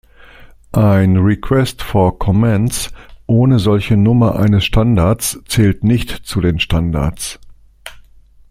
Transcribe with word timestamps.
Ein 0.73 1.17
Request 1.17 1.83
for 1.83 2.17
Comments 2.17 2.91
ohne 3.27 3.59
solche 3.59 3.97
Nummer 3.97 4.35
eines 4.35 4.65
Standards 4.65 5.37
zählt 5.45 5.83
nicht 5.83 6.25
zu 6.25 6.41
den 6.41 6.59
Standards. 6.59 7.39